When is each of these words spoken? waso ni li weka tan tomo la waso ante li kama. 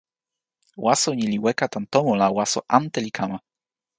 waso 0.85 1.09
ni 1.15 1.25
li 1.31 1.37
weka 1.45 1.65
tan 1.73 1.85
tomo 1.93 2.11
la 2.21 2.27
waso 2.37 2.59
ante 2.77 2.99
li 3.05 3.11
kama. 3.17 3.37